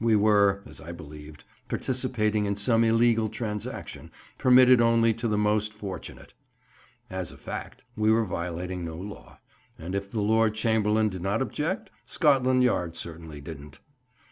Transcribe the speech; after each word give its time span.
We 0.00 0.14
were, 0.14 0.62
as 0.64 0.80
I 0.80 0.92
believed, 0.92 1.42
participating 1.68 2.44
in 2.46 2.54
some 2.54 2.84
illegal 2.84 3.28
transaction, 3.28 4.12
permitted 4.38 4.80
only 4.80 5.12
to 5.14 5.26
the 5.26 5.36
most 5.36 5.74
fortunate. 5.74 6.34
As 7.10 7.32
a 7.32 7.36
fact, 7.36 7.82
we 7.96 8.12
were 8.12 8.24
violating 8.24 8.84
no 8.84 8.94
law; 8.94 9.40
and 9.76 9.96
if 9.96 10.08
the 10.08 10.20
Lord 10.20 10.54
Chamberlain 10.54 11.08
did 11.08 11.20
not 11.22 11.42
object, 11.42 11.90
Scotland 12.04 12.62
Yard 12.62 12.94
certainly 12.94 13.40
didn't. 13.40 13.80